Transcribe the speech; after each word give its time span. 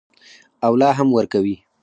او 0.65 0.71
لا 0.81 0.89
هم 0.97 1.07
ورکوي. 1.17 1.57